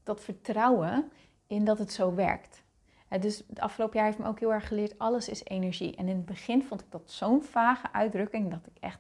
[0.04, 1.12] dat vertrouwen
[1.48, 2.64] in dat het zo werkt.
[3.20, 5.96] dus het afgelopen jaar heeft me ook heel erg geleerd, alles is energie.
[5.96, 9.00] En in het begin vond ik dat zo'n vage uitdrukking, dat ik echt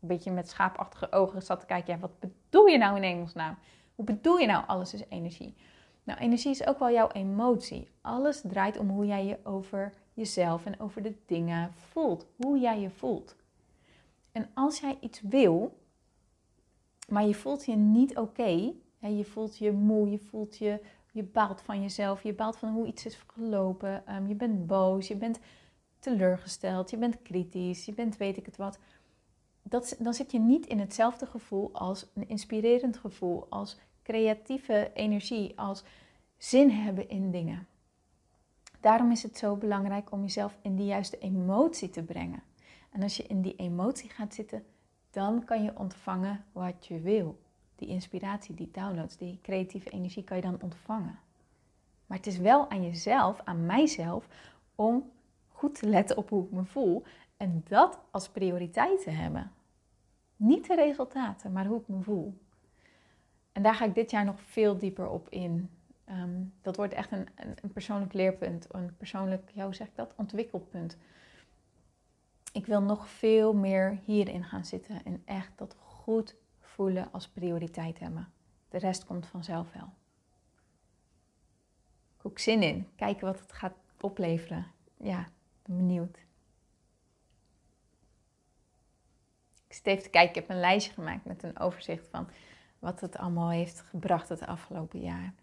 [0.00, 1.94] een beetje met schaapachtige ogen zat te kijken.
[1.94, 3.58] Ja, wat bedoel je nou in hemelsnaam?
[3.94, 5.54] Hoe bedoel je nou, alles is energie?
[6.04, 7.90] Nou, energie is ook wel jouw emotie.
[8.00, 12.26] Alles draait om hoe jij je over jezelf en over de dingen voelt.
[12.36, 13.36] Hoe jij je voelt.
[14.36, 15.78] En als jij iets wil,
[17.08, 20.80] maar je voelt je niet oké, je voelt je moe, je voelt je,
[21.12, 25.08] je baalt van jezelf, je baalt van hoe iets is gelopen, um, je bent boos,
[25.08, 25.38] je bent
[25.98, 28.78] teleurgesteld, je bent kritisch, je bent weet ik het wat.
[29.62, 35.58] Dat, dan zit je niet in hetzelfde gevoel als een inspirerend gevoel, als creatieve energie,
[35.58, 35.84] als
[36.36, 37.66] zin hebben in dingen.
[38.80, 42.42] Daarom is het zo belangrijk om jezelf in die juiste emotie te brengen.
[42.96, 44.64] En als je in die emotie gaat zitten,
[45.10, 47.38] dan kan je ontvangen wat je wil.
[47.74, 51.18] Die inspiratie, die downloads, die creatieve energie kan je dan ontvangen.
[52.06, 54.28] Maar het is wel aan jezelf, aan mijzelf,
[54.74, 55.10] om
[55.48, 57.02] goed te letten op hoe ik me voel
[57.36, 59.52] en dat als prioriteit te hebben.
[60.36, 62.38] Niet de resultaten, maar hoe ik me voel.
[63.52, 65.70] En daar ga ik dit jaar nog veel dieper op in.
[66.04, 67.28] Ehm, dat wordt echt een,
[67.62, 70.96] een, persoonlijk leerpunt, een persoonlijk, hoe zeg ik dat, ontwikkelpunt
[72.56, 77.98] ik wil nog veel meer hierin gaan zitten en echt dat goed voelen als prioriteit
[77.98, 78.32] hebben.
[78.68, 79.92] De rest komt vanzelf wel.
[82.18, 82.88] Ik ook zin in.
[82.94, 84.66] Kijken wat het gaat opleveren.
[84.96, 85.28] Ja,
[85.62, 86.18] ben benieuwd.
[89.66, 90.28] Ik zit even te kijken.
[90.28, 92.28] Ik heb een lijstje gemaakt met een overzicht van
[92.78, 95.34] wat het allemaal heeft gebracht het afgelopen jaar.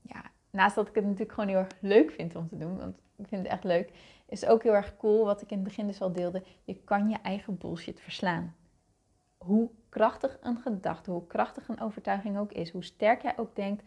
[0.00, 2.96] Ja, naast dat ik het natuurlijk gewoon heel erg leuk vind om te doen, want
[3.16, 3.92] ik vind het echt leuk,
[4.32, 6.42] is ook heel erg cool, wat ik in het begin dus al deelde.
[6.64, 8.54] Je kan je eigen bullshit verslaan.
[9.36, 13.82] Hoe krachtig een gedachte, hoe krachtig een overtuiging ook is, hoe sterk jij ook denkt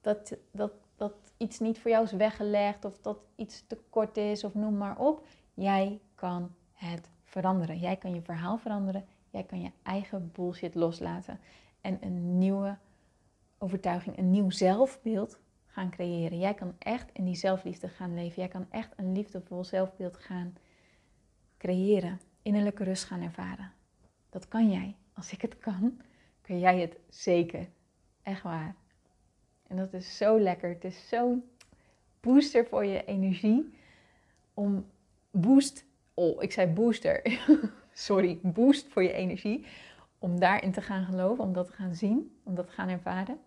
[0.00, 4.44] dat, dat, dat iets niet voor jou is weggelegd of dat iets te kort is
[4.44, 5.26] of noem maar op.
[5.54, 7.78] Jij kan het veranderen.
[7.78, 9.06] Jij kan je verhaal veranderen.
[9.30, 11.40] Jij kan je eigen bullshit loslaten.
[11.80, 12.76] En een nieuwe
[13.58, 16.38] overtuiging, een nieuw zelfbeeld gaan creëren.
[16.38, 18.42] Jij kan echt in die zelfliefde gaan leven.
[18.42, 20.56] Jij kan echt een liefdevol zelfbeeld gaan
[21.58, 22.20] creëren.
[22.42, 23.72] Innerlijke rust gaan ervaren.
[24.30, 24.96] Dat kan jij.
[25.12, 26.00] Als ik het kan,
[26.40, 27.68] kun jij het zeker.
[28.22, 28.74] Echt waar.
[29.66, 30.68] En dat is zo lekker.
[30.68, 31.44] Het is zo'n
[32.20, 33.74] booster voor je energie.
[34.54, 34.86] Om
[35.30, 35.84] boost.
[36.14, 37.40] Oh, ik zei booster.
[37.92, 39.66] Sorry, boost voor je energie.
[40.18, 43.38] Om daarin te gaan geloven, om dat te gaan zien, om dat te gaan ervaren.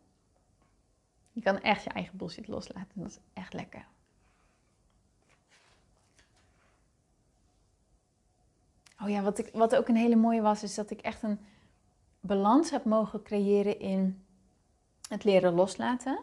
[1.32, 2.92] Je kan echt je eigen bullshit loslaten.
[2.94, 3.86] Dat is echt lekker.
[9.02, 11.40] Oh ja, wat, ik, wat ook een hele mooie was, is dat ik echt een
[12.20, 14.26] balans heb mogen creëren in
[15.10, 16.20] het leren loslaten,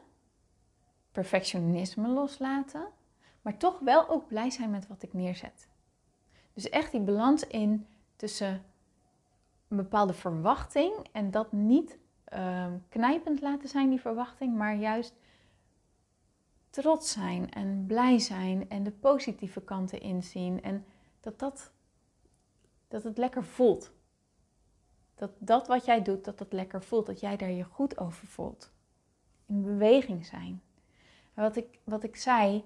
[1.12, 2.86] perfectionisme loslaten,
[3.42, 5.68] maar toch wel ook blij zijn met wat ik neerzet.
[6.52, 8.64] Dus echt die balans in tussen
[9.68, 11.98] een bepaalde verwachting en dat niet
[12.34, 15.14] uh, knijpend laten zijn, die verwachting, maar juist
[16.70, 20.84] trots zijn en blij zijn en de positieve kanten inzien en
[21.20, 21.70] dat, dat,
[22.88, 23.90] dat het lekker voelt.
[25.14, 28.26] Dat dat wat jij doet, dat het lekker voelt, dat jij daar je goed over
[28.26, 28.70] voelt.
[29.46, 30.62] In beweging zijn.
[31.34, 32.64] wat ik, wat ik zei,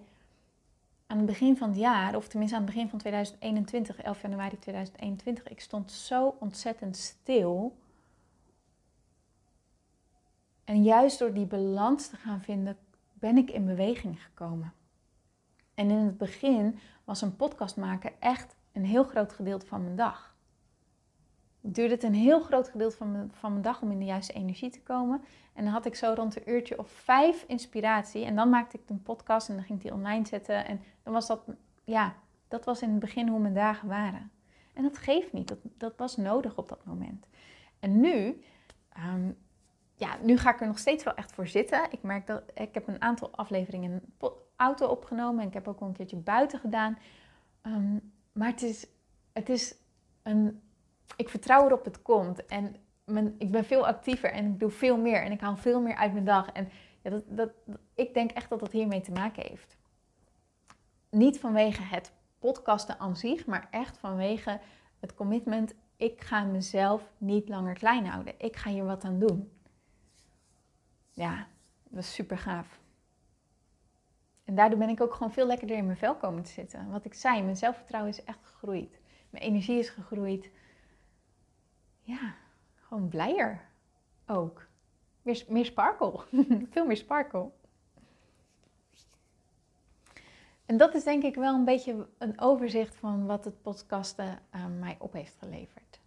[1.06, 4.58] aan het begin van het jaar, of tenminste aan het begin van 2021, 11 januari
[4.58, 7.76] 2021, ik stond zo ontzettend stil.
[10.64, 12.76] En juist door die balans te gaan vinden,
[13.12, 14.72] ben ik in beweging gekomen.
[15.74, 19.96] En in het begin was een podcast maken echt een heel groot gedeelte van mijn
[19.96, 20.32] dag
[21.62, 24.32] duurde het een heel groot gedeelte van mijn, van mijn dag om in de juiste
[24.32, 25.22] energie te komen.
[25.52, 28.24] En dan had ik zo rond een uurtje of vijf inspiratie.
[28.24, 30.66] En dan maakte ik een podcast en dan ging ik die online zetten.
[30.66, 31.40] En dan was dat,
[31.84, 32.14] ja,
[32.48, 34.30] dat was in het begin hoe mijn dagen waren.
[34.72, 37.26] En dat geeft niet, dat, dat was nodig op dat moment.
[37.80, 38.42] En nu,
[38.92, 39.30] ehm,
[40.02, 41.86] ja, nu ga ik er nog steeds wel echt voor zitten.
[41.90, 45.40] Ik merk dat ik heb een aantal afleveringen in auto opgenomen.
[45.40, 46.98] En ik heb ook al een keertje buiten gedaan.
[47.62, 47.98] Ehm,
[48.32, 48.86] maar het is,
[49.32, 49.74] het is
[50.22, 50.62] een
[51.16, 52.46] ik vertrouw erop het komt.
[52.46, 52.76] En
[53.38, 55.22] ik ben veel actiever en ik doe veel meer.
[55.22, 56.48] En ik haal veel meer uit mijn dag.
[56.52, 56.68] En
[57.02, 57.50] ja, dat, dat,
[57.94, 59.76] ik denk echt dat dat hiermee te maken heeft.
[61.10, 64.60] Niet vanwege het podcasten aan zich, maar echt vanwege
[65.00, 65.74] het commitment.
[65.96, 68.34] Ik ga mezelf niet langer klein houden.
[68.38, 69.50] Ik ga hier wat aan doen.
[71.12, 71.46] Ja,
[71.88, 72.80] dat is super gaaf.
[74.44, 76.90] En daardoor ben ik ook gewoon veel lekkerder in mijn vel komen te zitten.
[76.90, 79.00] Wat ik zei, mijn zelfvertrouwen is echt gegroeid.
[79.30, 80.50] Mijn energie is gegroeid
[82.02, 82.34] ja,
[82.74, 83.60] gewoon blijer
[84.26, 84.66] ook.
[85.22, 86.24] Meer, meer sparkle.
[86.72, 87.50] Veel meer sparkle.
[90.66, 94.66] En dat is denk ik wel een beetje een overzicht van wat het podcasten uh,
[94.66, 96.00] mij op heeft geleverd.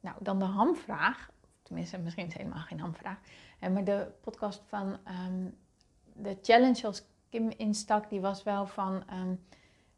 [0.00, 1.30] Nou, dan de hamvraag.
[1.64, 3.18] Tenminste, misschien is het helemaal geen hamvraag.
[3.60, 5.48] maar de podcast van ehm,
[6.12, 9.02] de challenge als Kim instak, die was wel van...
[9.12, 9.40] Um,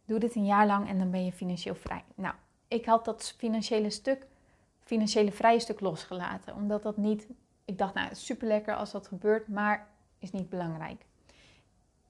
[0.05, 2.05] doe dit een jaar lang en dan ben je financieel vrij.
[2.14, 2.35] Nou,
[2.68, 4.26] ik had dat financiële stuk
[4.87, 6.55] financiële vrije stuk losgelaten.
[6.55, 7.29] Omdat dat niet,
[7.64, 11.07] ik dacht nou super lekker als dat gebeurt, maar is niet belangrijk.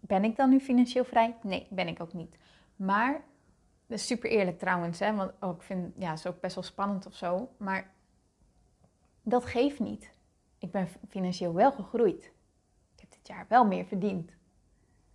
[0.00, 1.36] Ben ik dan nu financieel vrij?
[1.42, 2.38] Nee, ben ik ook niet.
[2.76, 3.20] Maar,
[3.90, 7.48] super eerlijk trouwens, hè, want ook vind, ja, is ook best wel spannend of zo.
[7.56, 7.90] Maar
[9.28, 10.10] dat geeft niet.
[10.58, 12.24] Ik ben financieel wel gegroeid.
[12.94, 14.32] Ik heb dit jaar wel meer verdiend.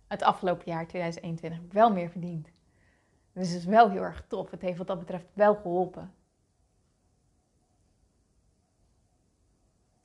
[0.06, 2.48] Het afgelopen jaar, 2021, heb ik wel meer verdiend.
[3.32, 4.50] Dus het is wel heel erg tof.
[4.50, 6.14] Het heeft wat dat betreft wel geholpen.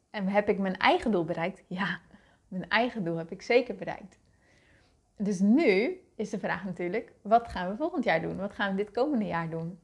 [0.10, 1.64] En heb ik mijn eigen doel bereikt?
[1.68, 2.00] Ja,
[2.48, 4.20] mijn eigen doel heb ik zeker bereikt.
[5.16, 8.38] Dus nu is de vraag natuurlijk, wat gaan we volgend jaar doen?
[8.38, 9.80] Wat gaan we dit komende jaar doen?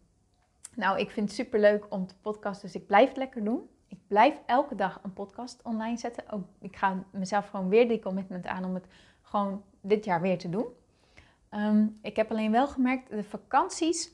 [0.76, 3.70] Nou, ik vind het super leuk om te podcasten, dus ik blijf het lekker doen.
[3.94, 6.30] Ik blijf elke dag een podcast online zetten.
[6.30, 8.88] Ook, ik ga mezelf gewoon weer die commitment aan om het
[9.22, 10.66] gewoon dit jaar weer te doen.
[11.50, 14.12] Ehm, ik heb alleen wel gemerkt, de vakanties,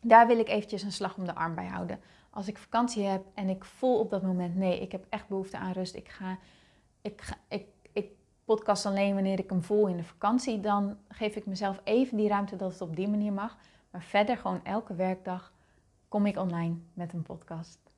[0.00, 3.26] daar wil ik eventjes een slag om de arm bij houden als ik vakantie heb
[3.34, 5.94] en ik voel op dat moment, nee, ik heb echt behoefte aan rust.
[5.94, 6.38] Ik ga,
[7.00, 8.10] ik, ik, ik
[8.44, 10.60] podcast alleen wanneer ik hem voel in de vakantie.
[10.60, 13.56] Dan geef ik mezelf even die ruimte dat het op die manier mag.
[13.90, 15.52] Maar verder gewoon elke werkdag
[16.08, 17.89] kom ik online met een podcast.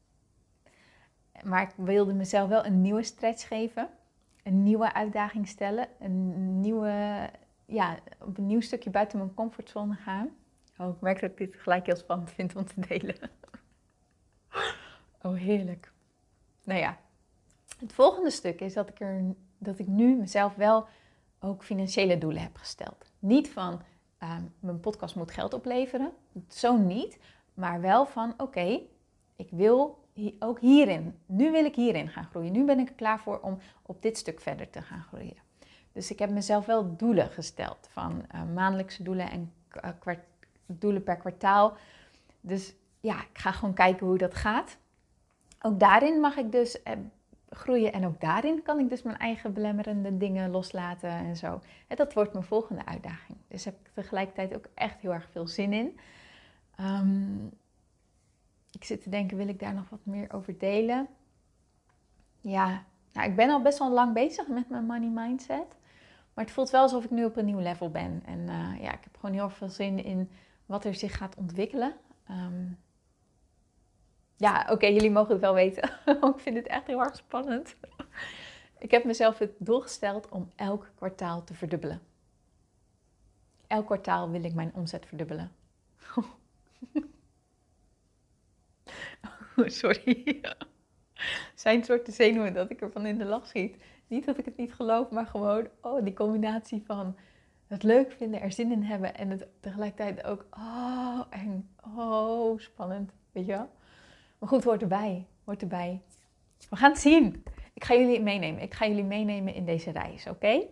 [1.42, 3.88] Maar ik wilde mezelf wel een nieuwe stretch geven.
[4.42, 5.88] Een nieuwe uitdaging stellen.
[6.00, 7.31] Een nieuwe,
[7.66, 10.28] ja, op een nieuw stukje buiten mijn comfortzone gaan.
[10.78, 13.16] Oh, ik merk dat ik dit gelijk heel spannend vind om te delen.
[15.22, 15.92] Oh, heerlijk.
[16.64, 16.98] Nou ja,
[17.78, 19.22] het volgende stuk is dat ik, er,
[19.59, 20.87] dat ik nu mezelf wel
[21.40, 23.12] ook financiële doelen heb gesteld.
[23.18, 23.83] Niet van
[24.22, 26.12] uh, mijn podcast moet geld opleveren,
[26.48, 27.18] zo niet.
[27.55, 28.81] Maar wel van oké,
[29.37, 30.01] ik wil
[30.38, 32.53] ook hierin, nu wil ik hierin gaan groeien.
[32.53, 35.37] Nu ben ik er klaar voor om op dit stuk verder te gaan groeien.
[35.92, 39.53] Dus ik heb mezelf wel doelen gesteld van uh, maandelijkse doelen en
[40.07, 40.14] uh,
[40.66, 41.77] doelen per kwartaal.
[42.40, 44.77] Dus ja, ik ga gewoon kijken hoe dat gaat.
[45.61, 46.92] Ook daarin mag ik dus eh,
[47.48, 51.61] groeien en ook daarin kan ik dus mijn eigen belemmerende dingen loslaten en zo.
[51.88, 53.38] Dat wordt mijn volgende uitdaging.
[53.48, 55.98] Dus heb ik tegelijkertijd ook echt heel erg veel zin in.
[56.81, 57.51] Um,
[58.72, 61.08] ik zit te denken, wil ik daar nog wat meer over delen?
[62.40, 65.76] Ja, nou, ik ben al best wel lang bezig met mijn money mindset.
[66.35, 68.22] Maar het voelt wel alsof ik nu op een nieuw level ben.
[68.24, 70.30] En uh, ja, ik heb gewoon heel veel zin in
[70.66, 71.94] wat er zich gaat ontwikkelen.
[72.30, 72.78] Um,
[74.37, 75.90] ja, oké, jullie mogen het wel weten.
[76.35, 77.76] ik vind het echt heel erg spannend.
[78.78, 82.00] ik heb mezelf het doel gesteld om elk kwartaal te verdubbelen.
[83.66, 85.52] Elk kwartaal wil ik mijn omzet verdubbelen.
[89.83, 90.40] sorry.
[91.55, 93.77] Zijn soort de zenuwen dat ik ervan in de lach schiet.
[94.07, 97.16] Niet dat ik het niet geloof, maar gewoon oh, die combinatie van
[97.66, 103.12] het leuk vinden, er zin in hebben en het tegelijkertijd ook oh, en oh, spannend.
[103.33, 103.68] Weet je wel?
[104.38, 105.27] Maar goed, hoort erbij.
[105.44, 106.03] Hoort erbij.
[106.70, 107.44] We gaan het zien.
[107.75, 108.62] Ik ga jullie meenemen.
[108.62, 110.66] Ik ga jullie meenemen in deze reis, oké?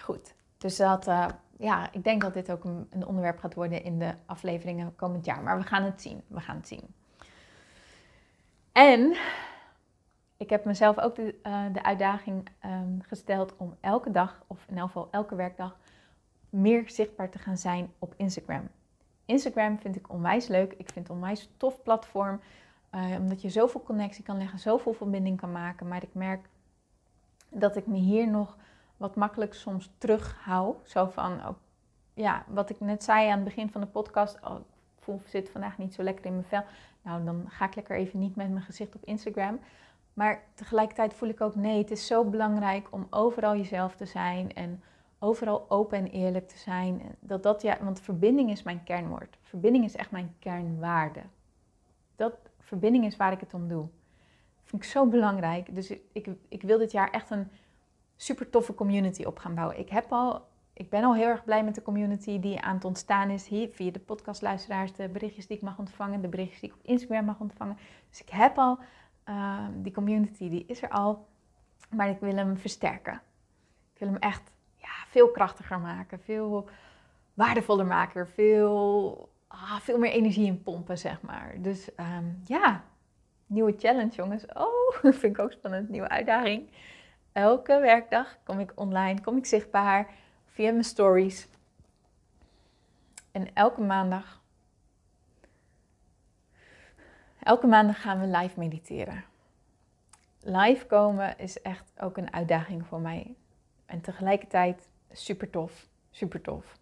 [0.00, 0.34] Goed.
[0.58, 1.26] Dus dat, uh,
[1.58, 5.42] ja, ik denk dat dit ook een, onderwerp gaat worden in de afleveringen komend jaar.
[5.42, 6.22] Maar we gaan het zien.
[6.26, 6.94] We gaan het zien.
[8.76, 9.16] En
[10.36, 14.76] ik heb mezelf ook de, uh, de uitdaging um, gesteld om elke dag, of in
[14.76, 15.78] elk geval elke werkdag,
[16.50, 18.68] meer zichtbaar te gaan zijn op Instagram.
[19.24, 20.72] Instagram vind ik onwijs leuk.
[20.72, 22.40] Ik vind het onwijs tof platform.
[22.94, 25.88] Uh, omdat je zoveel connectie kan leggen, zoveel verbinding kan maken.
[25.88, 26.48] Maar ik merk
[27.50, 28.56] dat ik me hier nog
[28.96, 30.90] wat makkelijk soms terughoud.
[30.90, 31.56] Zo van, oh,
[32.14, 34.38] ja, wat ik net zei aan het begin van de podcast.
[34.44, 34.56] Oh,
[35.06, 36.64] voel, zit vandaag niet zo lekker in mijn vel.
[37.02, 39.58] Nou, dan ga ik lekker even niet met mijn gezicht op Instagram.
[40.12, 44.54] Maar tegelijkertijd voel ik ook, nee, het is zo belangrijk om overal jezelf te zijn.
[44.54, 44.82] En
[45.18, 47.02] overal open en eerlijk te zijn.
[47.20, 49.36] Dat dat, ja, want verbinding is mijn kernwoord.
[49.42, 51.20] Verbinding is echt mijn kernwaarde.
[52.16, 53.82] Dat, verbinding is waar ik het om doe.
[53.82, 55.74] Dat vind ik zo belangrijk.
[55.74, 57.50] Dus ik, ik, wil dit jaar echt een
[58.16, 59.78] super toffe community op gaan bouwen.
[59.78, 62.84] Ik, heb al, ik ben al heel erg blij met de community die aan het
[62.84, 66.70] ontstaan is hier via de podcastluisteraars, de berichtjes die ik mag ontvangen, de berichtjes die
[66.70, 67.78] ik op Instagram mag ontvangen.
[68.10, 68.78] Dus ik heb al
[69.28, 71.26] uh, die community, die is er al,
[71.90, 73.20] maar ik wil hem versterken.
[73.92, 76.68] Ik wil hem echt ja, veel krachtiger maken, veel
[77.34, 81.54] waardevoller maken, veel ah, veel meer energie in pompen, zeg maar.
[81.58, 82.84] Dus ehm, ja,
[83.46, 84.46] nieuwe challenge, jongens.
[84.46, 85.88] Oh, vind ik ook spannend.
[85.88, 86.70] Nieuwe uitdaging.
[87.32, 90.24] Elke werkdag kom ik online, kom ik zichtbaar
[90.56, 91.48] via mijn stories.
[93.32, 94.42] En elke maandag,
[97.42, 99.24] elke maandag gaan we live mediteren.
[100.40, 103.34] Live komen is echt ook een uitdaging voor mij.
[103.86, 106.78] En tegelijkertijd super tof, super tof.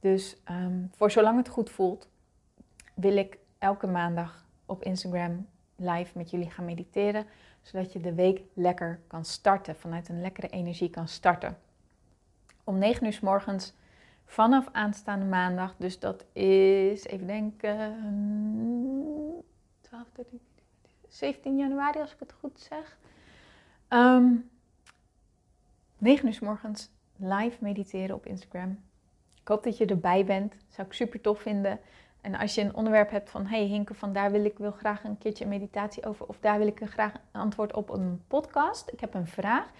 [0.00, 2.08] Dus um, voor zolang het goed voelt,
[2.94, 5.46] wil ik elke maandag op Instagram
[5.76, 7.26] live met jullie gaan mediteren.
[7.62, 11.58] Zodat je de week lekker kan starten, vanuit een lekkere energie kan starten.
[12.70, 13.74] Om 9 uur s morgens
[14.24, 15.74] vanaf aanstaande maandag.
[15.76, 17.96] Dus dat is, even denken,
[19.80, 20.40] 12, 13,
[21.08, 22.98] 17 januari als ik het goed zeg.
[23.88, 24.50] Um,
[25.98, 28.78] 9 uur s morgens live mediteren op Instagram.
[29.40, 30.54] Ik hoop dat je erbij bent.
[30.68, 31.80] Zou ik super tof vinden.
[32.20, 35.04] En als je een onderwerp hebt van, hey Hinke, van daar wil ik wil graag
[35.04, 39.00] een keertje meditatie over, of daar wil ik graag een antwoord op een podcast, ik
[39.00, 39.70] heb een vraag,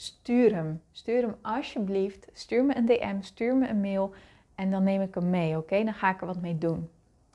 [0.00, 0.82] stuur hem.
[0.92, 2.26] Stuur hem alsjeblieft.
[2.32, 4.14] Stuur me een DM, stuur me een mail
[4.54, 5.84] en dan neem ik hem mee, oké?
[5.84, 6.90] Dan ga ik er wat mee doen.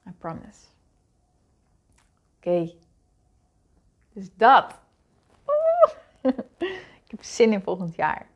[0.07, 0.65] I promise.
[2.37, 2.71] Oké.
[4.13, 4.79] Dus dat.
[7.05, 8.27] ik heb zin in volgend jaar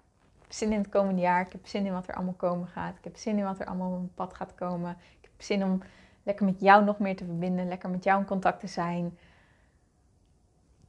[0.54, 1.46] zin in het komende jaar.
[1.46, 2.98] Ik heb zin in wat er allemaal komen gaat.
[2.98, 4.92] Ik heb zin in wat er allemaal op mijn pad gaat komen.
[4.92, 5.82] Ik heb zin om
[6.24, 7.68] lekker met jou nog meer te verbinden.
[7.68, 9.06] Lekker met jou in contact te zijn.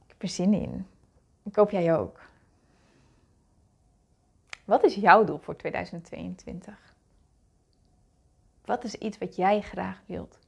[0.03, 0.87] Ik heb er zin in.
[1.43, 2.19] Ik hoop jij ook.
[4.65, 6.93] Wat is jouw doel voor 2022?
[8.65, 10.39] Wat is iets wat jij graag wilt?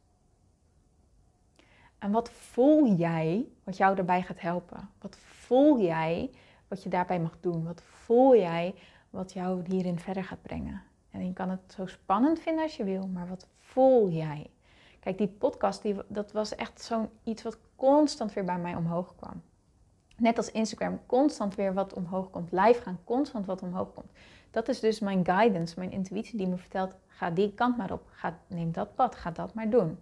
[1.97, 4.89] En wat voel jij wat jou daarbij gaat helpen?
[5.01, 6.30] Wat voel jij
[6.68, 7.64] wat je daarbij mag doen?
[7.64, 8.76] Wat voel jij
[9.14, 10.82] wat jou hierin verder gaat brengen.
[11.11, 14.49] En je kan het zo spannend vinden als je wil, maar wat voel jij?
[14.99, 19.16] Kijk, die podcast, die, dat was echt zo'n iets wat constant weer bij mij omhoog
[19.16, 19.41] kwam.
[20.24, 22.51] Net als Instagram, constant weer wat omhoog komt.
[22.51, 24.11] Live gaan, constant wat omhoog komt.
[24.51, 28.03] Dat is dus mijn guidance, mijn intuïtie die me vertelt, ga die kant maar op.
[28.11, 29.99] Ga, neem dat pad, ga dat maar doen.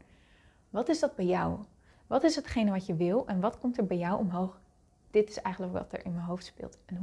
[0.69, 1.59] Wat is dat bij jou?
[2.07, 4.59] Wat is hetgene wat je wil en wat komt er bij jou omhoog?
[5.11, 6.77] Dit is eigenlijk wat er in mijn hoofd speelt.
[6.85, 6.95] En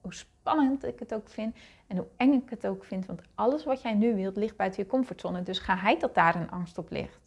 [0.00, 1.56] hoe spannend, ik het ook vind
[1.86, 4.82] en hoe eng ik het ook vind, want alles wat jij nu wilt ligt buiten
[4.82, 5.42] je comfortzone.
[5.42, 7.18] Dus ga hij dat daar een angst op ligt.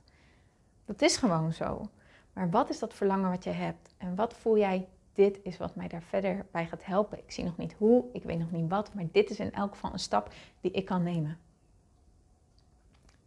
[0.86, 1.90] Dat is gewoon zo.
[2.34, 3.94] Maar wat is dat verlangen wat je hebt?
[3.98, 4.88] En wat voel jij?
[5.20, 7.18] Dit is wat mij daar verder bij gaat helpen.
[7.18, 9.72] Ik zie nog niet hoe, ik weet nog niet wat, maar dit is in elk
[9.72, 11.38] geval een stap die ik kan nemen.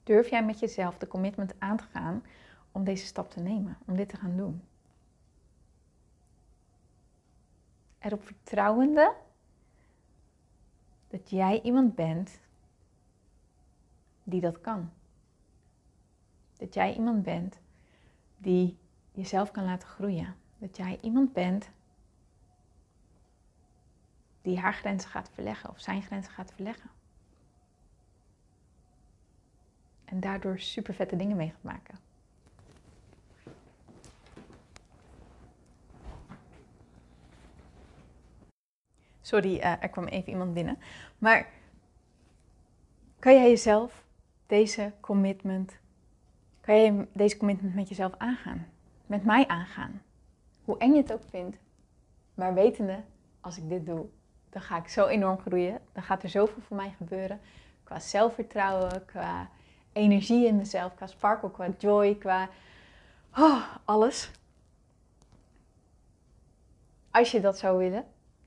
[0.02, 2.24] Durf jij met jezelf de commitment aan te gaan
[2.70, 4.62] om deze stap te nemen, om dit te gaan doen?
[7.98, 9.14] Erop vertrouwende
[11.08, 12.40] dat jij iemand bent
[14.22, 14.90] die dat kan.
[16.56, 17.58] Dat jij iemand bent
[18.36, 18.78] die
[19.12, 20.34] jezelf kan laten groeien.
[20.58, 21.70] Dat jij iemand bent
[24.42, 26.90] die haar grenzen gaat verleggen of zijn grenzen gaat verleggen.
[30.04, 31.98] En daardoor super vette dingen mee gaat maken.
[39.20, 40.78] Sorry, uh, er kwam even iemand binnen.
[41.18, 41.48] Maar
[43.18, 44.04] kan jij jezelf
[44.46, 45.78] deze commitment,
[46.60, 48.66] kan jij deze commitment met jezelf aangaan?
[49.06, 50.02] Met mij aangaan?
[50.64, 51.56] Hoe eng je het ook vindt,
[52.34, 53.02] maar wetende,
[53.40, 54.06] als ik dit doe,
[54.52, 55.80] dan ga ik zo enorm groeien.
[55.92, 57.40] Dan gaat er zoveel voor mij gebeuren.
[57.84, 59.48] Qua zelfvertrouwen, qua
[59.92, 62.48] energie in mezelf, qua sparkle, qua joy, qua
[63.36, 64.30] oh, alles.
[67.10, 68.04] Als je dat zou willen,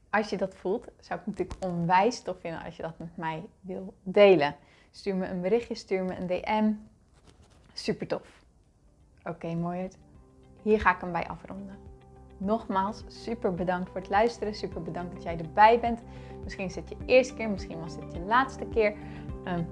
[0.10, 3.46] als je dat voelt, zou ik natuurlijk onwijs tof vinden als je dat met mij
[3.62, 4.56] wil delen.
[4.92, 6.72] Stuur me een berichtje, stuur me een DM.
[7.74, 8.44] Super tof.
[9.20, 9.90] Oké, okay, mooi.
[10.62, 11.95] Hier ga ik hem bij afronden.
[12.38, 14.56] Nogmaals, super bedankt voor het luisteren.
[14.56, 16.04] Super bedankt dat jij erbij bent.
[16.44, 18.94] Misschien is het je eerste keer, misschien was het je laatste keer.
[19.44, 19.64] Ehm,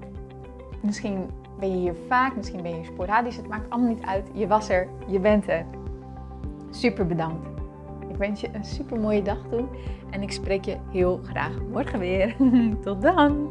[0.80, 3.36] misschien ben je hier vaak, misschien ben je hier sporadisch.
[3.36, 4.28] Het maakt allemaal niet uit.
[4.32, 5.66] Je was er, je bent er.
[6.70, 7.48] Super bedankt.
[8.08, 9.64] Ik wens je een super mooie dag toe
[10.10, 12.36] en ik spreek je heel graag morgen weer.
[12.84, 13.50] Tot dan!